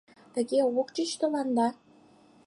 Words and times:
Тыге 0.33 0.59
ок 0.81 0.87
чуч 0.95 1.09
тыланда? 1.19 1.67